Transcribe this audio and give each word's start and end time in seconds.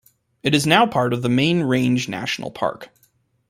It 0.41 0.55
is 0.55 0.65
now 0.65 0.87
part 0.87 1.13
of 1.13 1.21
the 1.21 1.29
Main 1.29 1.61
Range 1.61 2.09
National 2.09 2.49
Park. 2.49 2.89